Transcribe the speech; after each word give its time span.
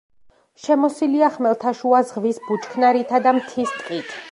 შემოსილია 0.61 1.29
ხმელთაშუა 1.35 2.01
ზღვის 2.13 2.41
ბუჩქნარითა 2.49 3.23
და 3.29 3.37
მთის 3.41 3.79
ტყით. 3.79 4.17